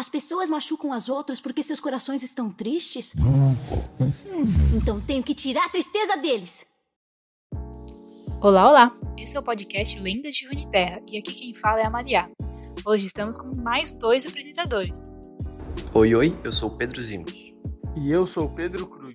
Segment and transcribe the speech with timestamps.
[0.00, 3.12] As pessoas machucam as outras porque seus corações estão tristes?
[4.74, 6.66] Então tenho que tirar a tristeza deles.
[8.40, 8.92] Olá, olá!
[9.18, 12.26] Esse é o podcast Lendas de Runeterra e aqui quem fala é a Maria.
[12.82, 15.12] Hoje estamos com mais dois apresentadores.
[15.92, 17.34] Oi, oi, eu sou o Pedro Zimos.
[17.94, 19.12] E eu sou o Pedro Cruz.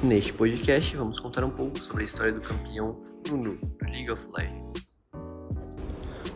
[0.00, 4.28] Neste podcast vamos contar um pouco sobre a história do campeão Nunu do League of
[4.32, 4.94] Legends.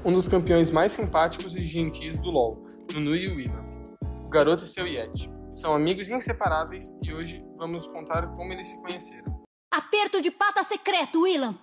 [0.04, 3.64] Um dos campeões mais simpáticos e gentis do LoL, Nunu e William.
[4.24, 5.30] O garoto e seu Yeti.
[5.54, 9.42] São amigos inseparáveis e hoje vamos contar como eles se conheceram.
[9.70, 11.58] Aperto de pata secreto, Willamp!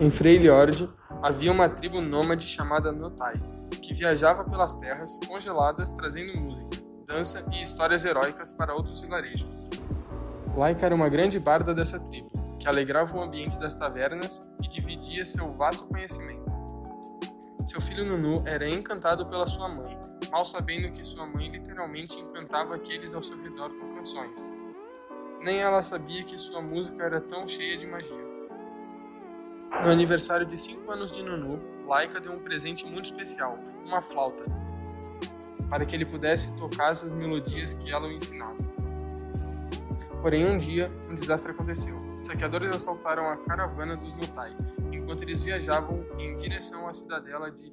[0.00, 0.88] Em Freljord
[1.22, 3.34] havia uma tribo nômade chamada Notai,
[3.82, 9.68] que viajava pelas terras congeladas trazendo música, dança e histórias heróicas para outros vilarejos.
[10.56, 15.26] Laika era uma grande barda dessa tribo, que alegrava o ambiente das tavernas e dividia
[15.26, 16.46] seu vasto conhecimento.
[17.66, 19.98] Seu filho Nunu era encantado pela sua mãe,
[20.30, 24.52] mal sabendo que sua mãe literalmente encantava aqueles ao seu redor com canções.
[25.40, 28.28] Nem ela sabia que sua música era tão cheia de magia.
[29.82, 34.44] No aniversário de 5 anos de Nunu, Laika deu um presente muito especial, uma flauta,
[35.70, 38.56] para que ele pudesse tocar essas melodias que ela o ensinava.
[40.20, 41.96] Porém, um dia, um desastre aconteceu.
[42.20, 44.54] Saqueadores assaltaram a caravana dos Notai,
[44.92, 47.72] enquanto eles viajavam em direção à cidadela de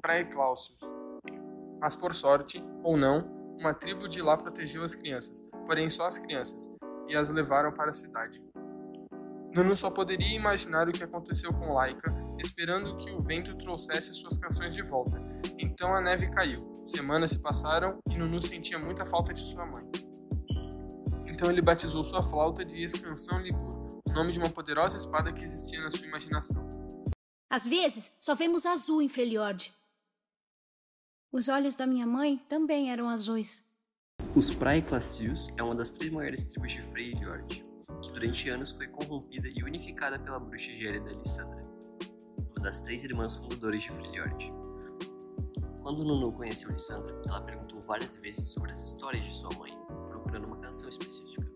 [0.00, 0.99] Praecláusios.
[1.80, 6.18] Mas por sorte, ou não, uma tribo de lá protegeu as crianças, porém só as
[6.18, 6.70] crianças,
[7.08, 8.42] e as levaram para a cidade.
[9.52, 14.38] Nunu só poderia imaginar o que aconteceu com Laika, esperando que o vento trouxesse suas
[14.38, 15.16] canções de volta.
[15.58, 16.76] Então a neve caiu.
[16.84, 19.84] Semanas se passaram e Nunu sentia muita falta de sua mãe.
[21.26, 25.44] Então ele batizou sua flauta de Escansão Libur, o nome de uma poderosa espada que
[25.44, 26.68] existia na sua imaginação.
[27.50, 29.74] Às vezes, só vemos azul em Freljord.
[31.32, 33.64] Os olhos da minha mãe também eram azuis.
[34.34, 37.64] Os Praeclacius é uma das três maiores tribos de Freljord,
[38.02, 41.62] que durante anos foi corrompida e unificada pela bruxa gélida Lissandra,
[42.36, 44.52] uma das três irmãs fundadoras de Freljord.
[45.80, 50.48] Quando Nunu conheceu Lissandra, ela perguntou várias vezes sobre as histórias de sua mãe, procurando
[50.48, 51.48] uma canção específica.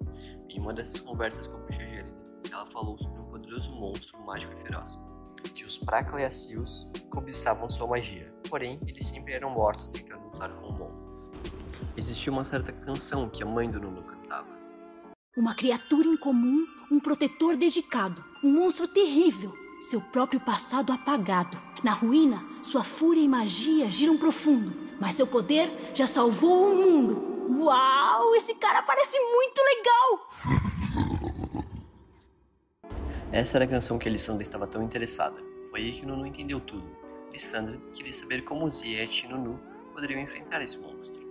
[0.49, 2.17] Em uma dessas conversas com a bruxa gélida,
[2.49, 5.01] ela falou sobre um poderoso monstro mágico e feroz,
[5.53, 10.79] que os Praeclacius cobiçavam sua magia, porém eles sempre eram mortos tentando lutar com o
[10.79, 11.03] monstro.
[11.97, 14.47] Existia uma certa canção que a mãe do Nunu cantava.
[15.37, 21.61] Uma criatura incomum, um protetor dedicado, um monstro terrível, seu próprio passado apagado.
[21.83, 27.59] Na ruína, sua fúria e magia giram profundo, mas seu poder já salvou o mundo.
[27.59, 30.31] Uau, esse cara parece muito legal!
[33.33, 35.43] Essa era a canção que Lissandra estava tão interessada.
[35.71, 37.03] Foi aí que Nunu entendeu tudo.
[37.34, 39.59] Lissandra queria saber como Ziet e Nunu
[39.93, 41.28] poderiam enfrentar esse monstro.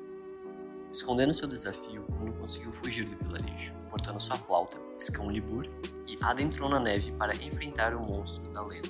[0.91, 5.66] Escondendo seu desafio, Nunu conseguiu fugir do vilarejo, portando sua flauta, Excalibur,
[6.06, 8.90] e adentrou na neve para enfrentar o monstro da lenda.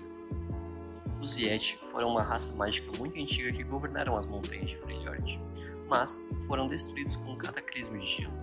[1.21, 5.39] Os Yeti foram uma raça mágica muito antiga que governaram as montanhas de Freljord,
[5.87, 8.33] mas foram destruídos com um cataclismo de gelo.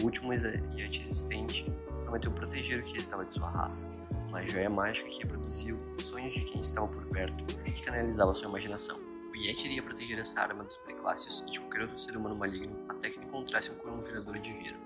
[0.00, 1.64] O último Yeti existente
[2.08, 3.86] prometeu proteger o que restava de sua raça,
[4.28, 8.32] uma joia mágica que reproduziu os sonhos de quem estava por perto e que canalizava
[8.32, 8.96] sua imaginação.
[8.96, 12.82] O Yeti iria proteger essa arma dos Preclássios e de qualquer outro ser humano maligno
[12.88, 14.76] até que encontrasse um conjurador de Vira.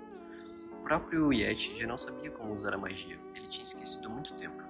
[0.72, 4.34] O próprio Yeti já não sabia como usar a magia, ele tinha esquecido há muito
[4.34, 4.60] tempo.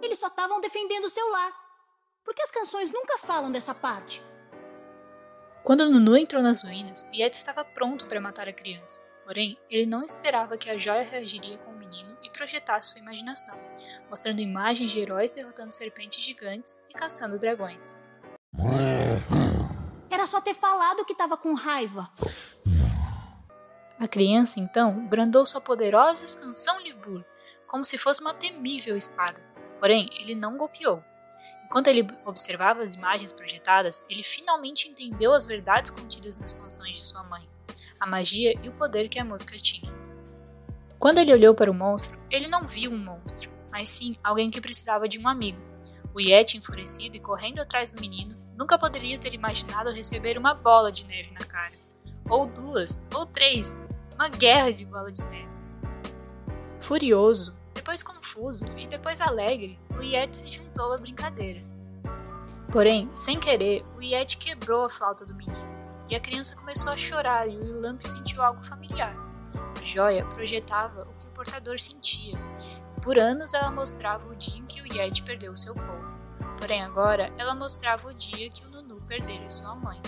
[0.00, 1.52] Eles só estavam defendendo seu lar.
[2.24, 4.24] Por que as canções nunca falam dessa parte?
[5.62, 9.09] Quando Nunu entrou nas ruínas, o Yeti estava pronto para matar a criança.
[9.30, 13.56] Porém, ele não esperava que a joia reagiria com o menino e projetasse sua imaginação,
[14.08, 17.94] mostrando imagens de heróis derrotando serpentes gigantes e caçando dragões.
[20.10, 22.10] Era só ter falado que estava com raiva.
[24.00, 27.24] A criança, então, brandou sua poderosa canção Libur,
[27.68, 29.40] como se fosse uma temível espada.
[29.78, 31.04] Porém, ele não golpeou.
[31.64, 37.04] Enquanto ele observava as imagens projetadas, ele finalmente entendeu as verdades contidas nas canções de
[37.04, 37.48] sua mãe,
[38.00, 39.92] a magia e o poder que a música tinha.
[40.98, 44.60] Quando ele olhou para o monstro, ele não viu um monstro, mas sim alguém que
[44.60, 45.58] precisava de um amigo.
[46.14, 50.90] O Yeti, enfurecido e correndo atrás do menino, nunca poderia ter imaginado receber uma bola
[50.90, 51.74] de neve na cara.
[52.28, 53.78] Ou duas, ou três.
[54.14, 55.48] Uma guerra de bola de neve.
[56.80, 61.60] Furioso, depois confuso e depois alegre, o Yeti se juntou à brincadeira.
[62.72, 65.69] Porém, sem querer, o Yeti quebrou a flauta do menino
[66.10, 69.14] e a criança começou a chorar e o Ilamp sentiu algo familiar.
[69.80, 72.36] A joia projetava o que o portador sentia.
[73.00, 76.18] Por anos ela mostrava o dia em que o Yeti perdeu seu povo.
[76.58, 80.02] Porém agora ela mostrava o dia que o Nunu perdera sua mãe.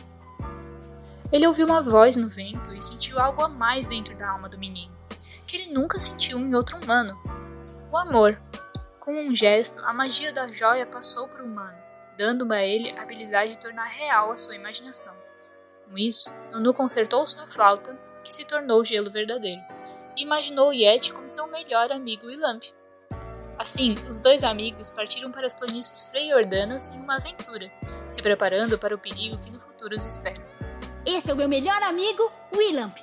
[1.30, 4.58] Ele ouviu uma voz no vento e sentiu algo a mais dentro da alma do
[4.58, 4.92] menino,
[5.46, 7.16] que ele nunca sentiu em outro humano:
[7.90, 8.40] o amor.
[8.98, 11.78] Com um gesto, a magia da joia passou para o humano,
[12.16, 15.16] dando a ele a habilidade de tornar real a sua imaginação.
[15.92, 17.94] Com isso, Nunu consertou sua flauta,
[18.24, 19.60] que se tornou gelo verdadeiro,
[20.16, 22.64] e imaginou Yeti como seu melhor amigo Ilamp.
[23.58, 27.70] Assim, os dois amigos partiram para as planícies Freyordanas em uma aventura,
[28.08, 30.42] se preparando para o perigo que no futuro os espera.
[31.04, 32.96] Esse é o meu melhor amigo, Willamp.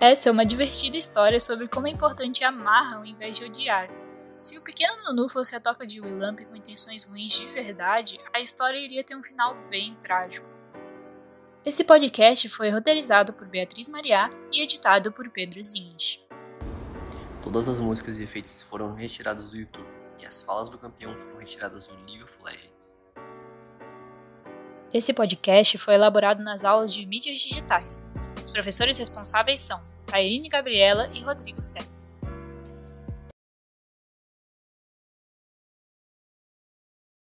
[0.00, 3.90] Essa é uma divertida história sobre como é importante amar ao invés de odiar.
[4.38, 8.40] Se o pequeno Nunu fosse a toca de Willamp com intenções ruins de verdade, a
[8.40, 10.57] história iria ter um final bem trágico.
[11.64, 16.20] Esse podcast foi roteirizado por Beatriz Mariá e editado por Pedro Zinch.
[17.42, 19.86] Todas as músicas e efeitos foram retirados do YouTube,
[20.20, 22.96] e as falas do campeão foram retiradas do League of Legends.
[24.94, 28.08] Esse podcast foi elaborado nas aulas de mídias digitais.
[28.42, 32.07] Os professores responsáveis são Tairine Gabriela e Rodrigo César.